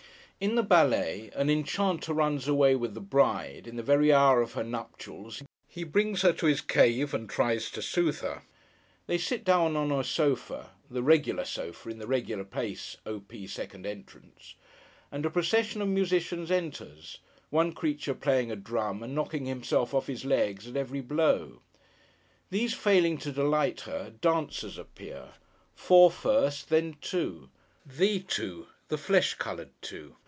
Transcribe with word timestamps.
In 0.41 0.55
the 0.55 0.63
ballet, 0.63 1.29
an 1.35 1.51
Enchanter 1.51 2.13
runs 2.15 2.47
away 2.47 2.75
with 2.75 2.95
the 2.95 2.99
Bride, 2.99 3.67
in 3.67 3.75
the 3.75 3.83
very 3.83 4.11
hour 4.11 4.41
of 4.41 4.53
her 4.53 4.63
nuptials, 4.63 5.43
He 5.67 5.83
brings 5.83 6.23
her 6.23 6.33
to 6.33 6.47
his 6.47 6.61
cave, 6.61 7.13
and 7.13 7.29
tries 7.29 7.69
to 7.69 7.81
soothe 7.83 8.21
her. 8.21 8.41
They 9.05 9.19
sit 9.19 9.43
down 9.45 9.75
on 9.75 9.91
a 9.91 10.03
sofa 10.03 10.71
(the 10.89 11.03
regular 11.03 11.45
sofa! 11.45 11.89
in 11.89 11.99
the 11.99 12.07
regular 12.07 12.43
place, 12.43 12.97
O. 13.05 13.19
P. 13.19 13.45
Second 13.45 13.85
Entrance!) 13.85 14.55
and 15.11 15.27
a 15.27 15.29
procession 15.29 15.79
of 15.79 15.89
musicians 15.89 16.49
enters; 16.49 17.19
one 17.51 17.71
creature 17.71 18.15
playing 18.15 18.49
a 18.51 18.55
drum, 18.55 19.03
and 19.03 19.13
knocking 19.13 19.45
himself 19.45 19.93
off 19.93 20.07
his 20.07 20.25
legs 20.25 20.65
at 20.67 20.75
every 20.75 21.01
blow. 21.01 21.61
These 22.49 22.73
failing 22.73 23.19
to 23.19 23.31
delight 23.31 23.81
her, 23.81 24.11
dancers 24.21 24.79
appear. 24.79 25.33
Four 25.75 26.09
first; 26.09 26.69
then 26.69 26.95
two; 26.99 27.49
the 27.85 28.21
two; 28.21 28.65
the 28.87 28.97
flesh 28.97 29.35
coloured 29.35 29.69
two. 29.83 30.15